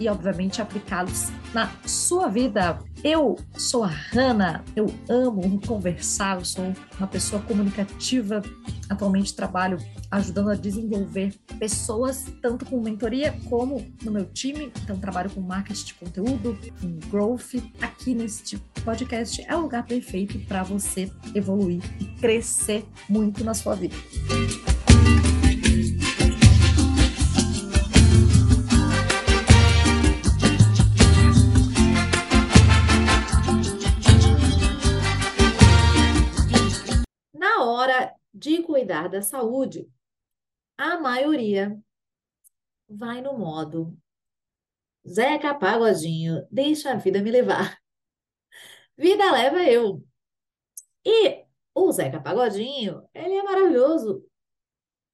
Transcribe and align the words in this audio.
e, 0.00 0.08
obviamente, 0.08 0.62
aplicá-los 0.62 1.28
na 1.52 1.70
sua 1.84 2.26
vida. 2.26 2.78
Eu 3.04 3.36
sou 3.56 3.84
a 3.84 3.88
Hanna, 3.88 4.64
eu 4.74 4.86
amo 5.08 5.60
conversar, 5.66 6.38
eu 6.38 6.44
sou 6.44 6.72
uma 6.98 7.06
pessoa 7.06 7.42
comunicativa. 7.42 8.42
Atualmente 8.88 9.34
trabalho 9.34 9.78
ajudando 10.10 10.50
a 10.50 10.54
desenvolver 10.54 11.34
pessoas, 11.58 12.26
tanto 12.40 12.64
com 12.64 12.80
mentoria 12.80 13.38
como 13.48 13.86
no 14.02 14.10
meu 14.10 14.24
time. 14.24 14.72
Então, 14.82 14.98
trabalho 14.98 15.30
com 15.30 15.40
marketing 15.40 15.84
de 15.84 15.94
conteúdo, 15.94 16.58
com 16.80 16.98
growth. 17.10 17.62
Aqui 17.80 18.14
neste 18.14 18.58
podcast 18.84 19.44
é 19.46 19.54
o 19.54 19.60
lugar 19.60 19.84
perfeito 19.84 20.38
para 20.46 20.62
você 20.62 21.10
evoluir 21.34 21.82
e 22.00 22.06
crescer 22.18 22.86
muito 23.08 23.44
na 23.44 23.54
sua 23.54 23.74
vida. 23.74 23.94
De 38.32 38.62
cuidar 38.62 39.08
da 39.08 39.22
saúde, 39.22 39.90
a 40.76 40.98
maioria 40.98 41.78
vai 42.88 43.20
no 43.20 43.36
modo 43.36 43.96
Zeca 45.08 45.54
Pagodinho, 45.54 46.46
deixa 46.50 46.92
a 46.92 46.96
vida 46.96 47.22
me 47.22 47.30
levar. 47.30 47.80
Vida 48.96 49.32
leva 49.32 49.62
eu. 49.64 50.04
E 51.04 51.44
o 51.74 51.90
Zeca 51.90 52.20
Pagodinho, 52.20 53.08
ele 53.14 53.34
é 53.34 53.42
maravilhoso 53.42 54.26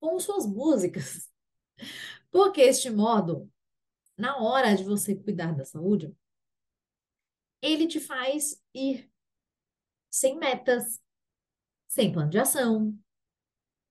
com 0.00 0.18
suas 0.18 0.46
músicas. 0.46 1.30
Porque 2.30 2.60
este 2.60 2.90
modo, 2.90 3.50
na 4.16 4.38
hora 4.38 4.74
de 4.74 4.84
você 4.84 5.14
cuidar 5.14 5.54
da 5.54 5.64
saúde, 5.64 6.14
ele 7.62 7.86
te 7.86 8.00
faz 8.00 8.62
ir 8.74 9.10
sem 10.10 10.36
metas, 10.36 11.00
sem 11.96 12.12
plano 12.12 12.28
de 12.28 12.38
ação, 12.38 12.94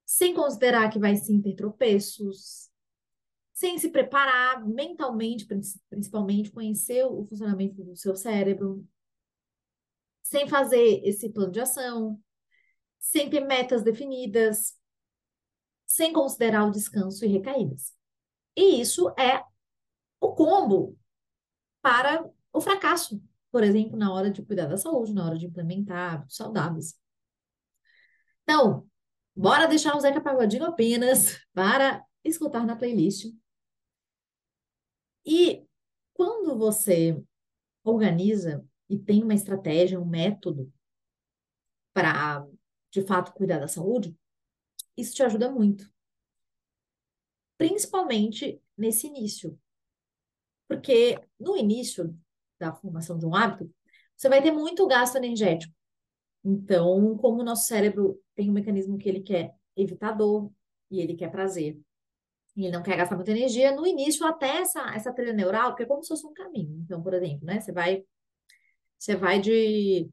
sem 0.05 0.35
considerar 0.35 0.91
que 0.91 0.99
vai 0.99 1.15
sim 1.15 1.41
ter 1.41 1.55
tropeços, 1.55 2.69
sem 3.51 3.79
se 3.79 3.89
preparar 3.89 4.63
mentalmente, 4.63 5.47
principalmente, 5.89 6.51
conhecer 6.51 7.03
o 7.03 7.25
funcionamento 7.25 7.83
do 7.83 7.95
seu 7.95 8.15
cérebro, 8.15 8.87
sem 10.21 10.47
fazer 10.47 11.01
esse 11.03 11.31
plano 11.31 11.51
de 11.51 11.59
ação, 11.59 12.21
sem 12.99 13.27
ter 13.27 13.39
metas 13.39 13.81
definidas, 13.81 14.77
sem 15.87 16.13
considerar 16.13 16.67
o 16.67 16.71
descanso 16.71 17.25
e 17.25 17.27
recaídas. 17.27 17.91
E 18.55 18.79
isso 18.81 19.09
é 19.17 19.43
o 20.21 20.31
combo 20.35 20.95
para 21.81 22.23
o 22.53 22.61
fracasso, 22.61 23.19
por 23.51 23.63
exemplo, 23.63 23.97
na 23.97 24.13
hora 24.13 24.29
de 24.29 24.43
cuidar 24.43 24.67
da 24.67 24.77
saúde, 24.77 25.11
na 25.11 25.25
hora 25.25 25.39
de 25.39 25.47
implementar 25.47 26.13
hábitos 26.13 26.35
saudáveis. 26.35 27.03
Então, 28.45 28.87
Bora 29.35 29.67
deixar 29.67 29.97
o 29.97 29.99
Zeca 29.99 30.21
Pagodinho 30.21 30.63
apenas 30.63 31.45
para 31.53 32.05
escutar 32.23 32.65
na 32.65 32.77
playlist. 32.77 33.35
E 35.25 35.67
quando 36.13 36.57
você 36.57 37.21
organiza 37.83 38.65
e 38.89 38.97
tem 38.97 39.23
uma 39.23 39.33
estratégia, 39.33 39.99
um 39.99 40.05
método 40.05 40.71
para, 41.93 42.47
de 42.89 43.01
fato, 43.01 43.33
cuidar 43.33 43.59
da 43.59 43.67
saúde, 43.67 44.17
isso 44.95 45.13
te 45.13 45.23
ajuda 45.23 45.51
muito. 45.51 45.91
Principalmente 47.57 48.61
nesse 48.77 49.07
início. 49.07 49.59
Porque 50.65 51.19
no 51.37 51.57
início 51.57 52.17
da 52.57 52.73
formação 52.73 53.17
de 53.17 53.25
um 53.25 53.35
hábito, 53.35 53.69
você 54.15 54.29
vai 54.29 54.41
ter 54.41 54.51
muito 54.51 54.87
gasto 54.87 55.17
energético. 55.17 55.73
Então, 56.45 57.17
como 57.17 57.41
o 57.41 57.43
nosso 57.43 57.65
cérebro 57.65 58.21
tem 58.35 58.51
um 58.51 58.53
mecanismo 58.53 58.99
que 58.99 59.09
ele 59.09 59.21
quer 59.21 59.51
evitar 59.75 60.11
dor 60.11 60.51
e 60.91 61.01
ele 61.01 61.15
quer 61.15 61.31
prazer, 61.31 61.81
e 62.55 62.65
ele 62.65 62.71
não 62.71 62.83
quer 62.83 62.95
gastar 62.95 63.15
muita 63.15 63.31
energia, 63.31 63.75
no 63.75 63.85
início 63.85 64.23
até 64.25 64.57
essa, 64.57 64.93
essa 64.93 65.11
trilha 65.11 65.33
neural, 65.33 65.71
porque 65.71 65.83
é 65.83 65.87
como 65.87 66.03
se 66.03 66.09
fosse 66.09 66.25
um 66.25 66.33
caminho. 66.33 66.79
Então, 66.85 67.01
por 67.01 67.15
exemplo, 67.15 67.45
né, 67.45 67.59
você 67.59 67.71
vai, 67.71 68.05
você 68.97 69.15
vai 69.15 69.41
de, 69.41 70.07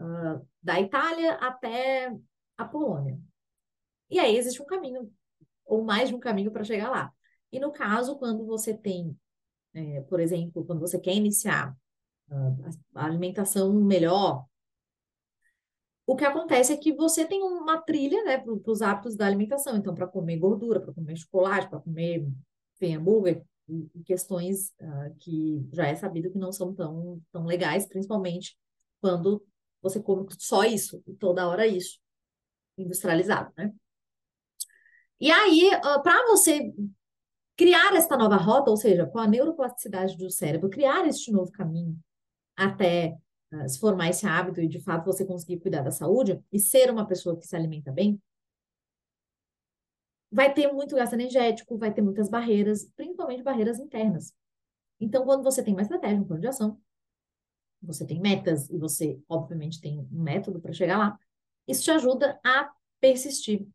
uh, 0.00 0.44
da 0.60 0.80
Itália 0.80 1.34
até 1.34 2.12
a 2.58 2.64
Polônia. 2.64 3.16
E 4.10 4.18
aí 4.18 4.36
existe 4.36 4.60
um 4.60 4.66
caminho, 4.66 5.10
ou 5.64 5.84
mais 5.84 6.08
de 6.08 6.16
um 6.16 6.20
caminho 6.20 6.50
para 6.50 6.64
chegar 6.64 6.90
lá. 6.90 7.12
E 7.52 7.60
no 7.60 7.70
caso, 7.70 8.18
quando 8.18 8.44
você 8.44 8.76
tem, 8.76 9.16
é, 9.72 10.00
por 10.02 10.18
exemplo, 10.18 10.64
quando 10.66 10.80
você 10.80 10.98
quer 10.98 11.14
iniciar 11.14 11.74
uh, 12.28 12.70
a 12.94 13.06
alimentação 13.06 13.72
melhor, 13.72 14.44
o 16.06 16.14
que 16.14 16.24
acontece 16.24 16.72
é 16.72 16.76
que 16.76 16.92
você 16.92 17.26
tem 17.26 17.42
uma 17.42 17.82
trilha, 17.82 18.22
né, 18.24 18.38
para 18.38 18.70
os 18.70 18.80
hábitos 18.80 19.16
da 19.16 19.26
alimentação. 19.26 19.76
Então, 19.76 19.94
para 19.94 20.06
comer 20.06 20.38
gordura, 20.38 20.80
para 20.80 20.94
comer 20.94 21.16
chocolate, 21.16 21.68
para 21.68 21.80
comer 21.80 22.26
enfim, 22.74 22.94
hambúrguer, 22.94 23.42
e 23.68 24.02
questões 24.04 24.72
uh, 24.80 25.14
que 25.18 25.66
já 25.72 25.88
é 25.88 25.94
sabido 25.96 26.30
que 26.30 26.38
não 26.38 26.52
são 26.52 26.72
tão, 26.72 27.20
tão 27.32 27.44
legais, 27.44 27.86
principalmente 27.86 28.56
quando 29.00 29.44
você 29.82 30.00
come 30.00 30.26
só 30.38 30.64
isso, 30.64 31.02
e 31.06 31.14
toda 31.14 31.48
hora 31.48 31.66
isso, 31.66 31.98
industrializado, 32.78 33.52
né? 33.56 33.72
E 35.18 35.30
aí, 35.30 35.70
uh, 35.74 36.02
para 36.02 36.26
você 36.26 36.72
criar 37.56 37.94
esta 37.94 38.16
nova 38.16 38.36
rota, 38.36 38.70
ou 38.70 38.76
seja, 38.76 39.06
com 39.06 39.18
a 39.18 39.26
neuroplasticidade 39.26 40.16
do 40.16 40.30
cérebro, 40.30 40.70
criar 40.70 41.06
este 41.06 41.32
novo 41.32 41.50
caminho 41.50 41.98
até 42.54 43.08
ah, 43.08 43.16
se 43.68 43.78
formar 43.78 44.08
esse 44.08 44.26
hábito 44.26 44.60
e 44.60 44.68
de 44.68 44.80
fato 44.80 45.04
você 45.04 45.24
conseguir 45.24 45.60
cuidar 45.60 45.82
da 45.82 45.90
saúde 45.90 46.42
e 46.52 46.58
ser 46.58 46.90
uma 46.90 47.06
pessoa 47.06 47.36
que 47.36 47.46
se 47.46 47.54
alimenta 47.54 47.92
bem, 47.92 48.20
vai 50.30 50.52
ter 50.52 50.72
muito 50.72 50.96
gasto 50.96 51.14
energético, 51.14 51.78
vai 51.78 51.92
ter 51.92 52.02
muitas 52.02 52.28
barreiras, 52.28 52.90
principalmente 52.96 53.42
barreiras 53.42 53.78
internas. 53.78 54.34
Então, 55.00 55.24
quando 55.24 55.42
você 55.42 55.62
tem 55.62 55.74
uma 55.74 55.82
estratégia, 55.82 56.18
um 56.18 56.24
plano 56.24 56.40
de 56.40 56.48
ação, 56.48 56.80
você 57.80 58.04
tem 58.04 58.20
metas 58.20 58.68
e 58.70 58.78
você, 58.78 59.20
obviamente, 59.28 59.80
tem 59.80 59.98
um 59.98 60.08
método 60.10 60.60
para 60.60 60.72
chegar 60.72 60.98
lá, 60.98 61.18
isso 61.68 61.84
te 61.84 61.90
ajuda 61.90 62.40
a 62.44 62.72
persistir 63.00 63.66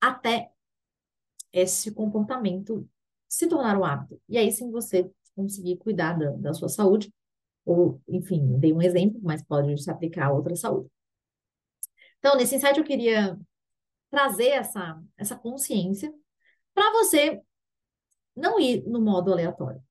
até 0.00 0.50
esse 1.52 1.92
comportamento 1.92 2.88
se 3.28 3.46
tornar 3.46 3.78
um 3.78 3.84
hábito. 3.84 4.20
E 4.28 4.36
aí 4.36 4.50
sim 4.50 4.70
você 4.70 5.10
conseguir 5.34 5.76
cuidar 5.76 6.18
da, 6.18 6.30
da 6.32 6.54
sua 6.54 6.68
saúde 6.68 7.12
ou, 7.64 8.00
enfim, 8.08 8.58
dei 8.58 8.72
um 8.72 8.82
exemplo, 8.82 9.20
mas 9.22 9.42
pode 9.42 9.82
se 9.82 9.90
aplicar 9.90 10.26
a 10.26 10.32
outra 10.32 10.54
saúde. 10.56 10.90
Então, 12.18 12.36
nesse 12.36 12.56
insight, 12.56 12.78
eu 12.78 12.84
queria 12.84 13.38
trazer 14.10 14.48
essa, 14.48 15.02
essa 15.16 15.36
consciência 15.36 16.12
para 16.74 16.90
você 16.92 17.42
não 18.34 18.58
ir 18.58 18.82
no 18.86 19.00
modo 19.00 19.32
aleatório. 19.32 19.82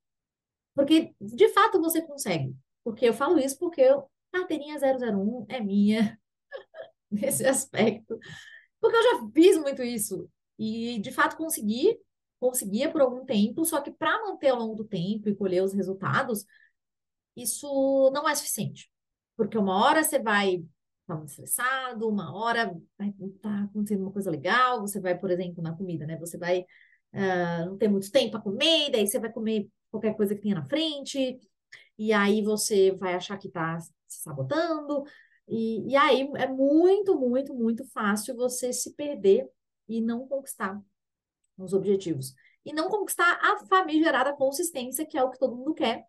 Porque, 0.75 1.13
de 1.21 1.49
fato, 1.49 1.79
você 1.79 2.01
consegue. 2.01 2.55
Porque 2.83 3.05
eu 3.07 3.13
falo 3.13 3.39
isso 3.39 3.57
porque 3.57 3.81
eu, 3.81 4.09
carteirinha 4.31 4.77
001 4.77 5.45
é 5.49 5.59
minha 5.59 6.19
nesse 7.09 7.45
aspecto. 7.45 8.17
Porque 8.79 8.97
eu 8.97 9.03
já 9.03 9.31
fiz 9.33 9.57
muito 9.57 9.83
isso. 9.83 10.29
E, 10.57 10.99
de 10.99 11.11
fato, 11.11 11.37
consegui, 11.37 11.97
conseguia 12.39 12.91
por 12.91 13.01
algum 13.01 13.25
tempo, 13.25 13.65
só 13.65 13.79
que 13.81 13.91
para 13.91 14.21
manter 14.25 14.49
ao 14.49 14.59
longo 14.59 14.75
do 14.75 14.85
tempo 14.85 15.29
e 15.29 15.35
colher 15.35 15.63
os 15.63 15.73
resultados, 15.73 16.45
isso 17.35 18.11
não 18.13 18.27
é 18.27 18.35
suficiente. 18.35 18.89
Porque 19.35 19.57
uma 19.57 19.83
hora 19.83 20.03
você 20.03 20.19
vai 20.19 20.63
estar 21.01 21.15
muito 21.15 21.29
estressado, 21.29 22.07
uma 22.07 22.35
hora 22.35 22.75
vai 22.97 23.09
estar 23.09 23.39
tá 23.41 23.63
acontecendo 23.63 24.01
uma 24.01 24.11
coisa 24.11 24.31
legal, 24.31 24.81
você 24.81 24.99
vai, 24.99 25.17
por 25.17 25.31
exemplo, 25.31 25.61
na 25.61 25.75
comida, 25.75 26.05
né? 26.05 26.17
Você 26.17 26.37
vai 26.37 26.61
uh, 27.13 27.65
não 27.65 27.77
ter 27.77 27.87
muito 27.87 28.11
tempo 28.11 28.31
para 28.31 28.41
comer, 28.41 28.91
daí 28.91 29.07
você 29.07 29.19
vai 29.19 29.31
comer 29.31 29.69
qualquer 29.91 30.15
coisa 30.15 30.35
que 30.35 30.41
tenha 30.41 30.55
na 30.55 30.65
frente, 30.65 31.39
e 31.97 32.13
aí 32.13 32.41
você 32.41 32.91
vai 32.91 33.15
achar 33.15 33.37
que 33.37 33.47
está 33.47 33.79
se 33.79 33.91
sabotando, 34.07 35.03
e, 35.47 35.91
e 35.91 35.95
aí 35.95 36.29
é 36.35 36.47
muito, 36.47 37.19
muito, 37.19 37.53
muito 37.53 37.85
fácil 37.85 38.35
você 38.35 38.71
se 38.71 38.93
perder 38.95 39.49
e 39.87 40.01
não 40.01 40.27
conquistar 40.27 40.81
os 41.57 41.73
objetivos. 41.73 42.33
E 42.65 42.73
não 42.73 42.89
conquistar 42.89 43.39
a 43.41 43.65
famigerada 43.67 44.33
consistência, 44.33 45.05
que 45.05 45.17
é 45.17 45.23
o 45.23 45.29
que 45.29 45.37
todo 45.37 45.55
mundo 45.55 45.73
quer, 45.73 46.05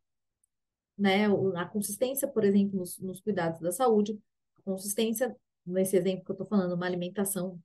né? 0.96 1.26
A 1.56 1.64
consistência, 1.64 2.29
por 2.29 2.44
exemplo, 2.44 2.79
nos, 2.79 2.99
nos 2.99 3.20
cuidados 3.20 3.61
da 3.61 3.73
saúde, 3.73 4.19
consistência, 4.64 5.37
nesse 5.67 5.96
exemplo 5.96 6.25
que 6.25 6.31
eu 6.31 6.35
estou 6.35 6.46
falando, 6.46 6.75
uma 6.75 6.87
alimentação 6.87 7.58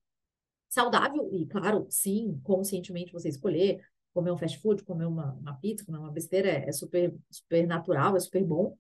saudável, 0.68 1.30
e 1.34 1.46
claro, 1.48 1.88
sim, 1.90 2.40
conscientemente 2.44 3.12
você 3.12 3.30
escolher 3.30 3.82
comer 4.14 4.32
um 4.32 4.38
fast 4.38 4.60
food, 4.60 4.84
comer 4.84 5.06
uma, 5.06 5.34
uma 5.34 5.56
pizza, 5.56 5.86
comer 5.86 6.00
uma 6.00 6.12
besteira, 6.12 6.50
é, 6.50 6.70
é 6.70 6.72
super, 6.72 7.16
super 7.30 7.66
natural, 7.68 8.16
é 8.16 8.20
super 8.20 8.44
bom. 8.44 8.76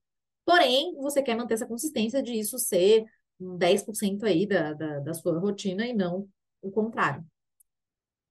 Porém, 0.46 0.96
você 0.96 1.22
quer 1.22 1.36
manter 1.36 1.54
essa 1.54 1.68
consistência 1.68 2.22
de 2.22 2.34
isso 2.34 2.58
ser 2.58 3.06
um 3.40 3.58
10% 3.58 4.24
aí 4.24 4.46
da, 4.46 4.74
da, 4.74 5.00
da 5.00 5.14
sua 5.14 5.40
rotina 5.40 5.86
e 5.86 5.94
não 5.94 6.28
o 6.62 6.72
contrário. 6.72 7.26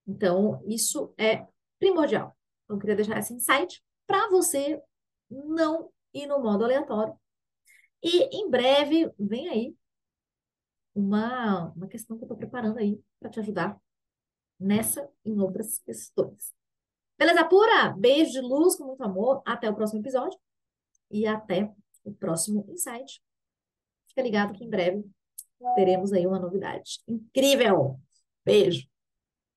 Então, 0.06 0.62
isso 0.66 1.12
é 1.16 1.46
primordial. 1.78 2.36
Então, 2.64 2.76
eu 2.76 2.80
queria 2.80 2.96
deixar 2.96 3.18
esse 3.18 3.32
insight 3.32 3.82
para 4.06 4.28
você 4.30 4.82
não 5.30 5.90
ir 6.12 6.26
no 6.26 6.40
modo 6.40 6.64
aleatório. 6.64 7.14
E 8.02 8.24
em 8.36 8.48
breve 8.48 9.12
vem 9.18 9.48
aí 9.48 9.76
uma, 10.94 11.72
uma 11.72 11.88
questão 11.88 12.16
que 12.16 12.22
eu 12.22 12.26
estou 12.26 12.36
preparando 12.36 12.78
aí 12.78 13.00
para 13.18 13.30
te 13.30 13.40
ajudar 13.40 13.78
nessa 14.58 15.08
e 15.24 15.30
em 15.30 15.40
outras 15.40 15.78
questões. 15.78 16.52
Beleza 17.18 17.44
pura? 17.44 17.90
Beijo 17.96 18.32
de 18.32 18.40
luz 18.40 18.76
com 18.76 18.84
muito 18.84 19.02
amor. 19.02 19.42
Até 19.44 19.68
o 19.68 19.74
próximo 19.74 20.00
episódio. 20.00 20.38
E 21.10 21.26
até 21.26 21.72
o 22.04 22.12
próximo 22.12 22.64
insight. 22.68 23.20
Fica 24.08 24.22
ligado 24.22 24.52
que 24.52 24.64
em 24.64 24.70
breve 24.70 25.04
teremos 25.74 26.12
aí 26.12 26.26
uma 26.26 26.38
novidade 26.38 27.00
incrível. 27.08 27.98
Beijo! 28.44 28.87